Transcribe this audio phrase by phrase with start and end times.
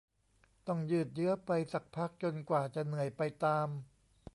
[0.67, 3.67] ต้องยืดเยื้อไปสักพักจนกว่าจะเหนื่อยไปตาม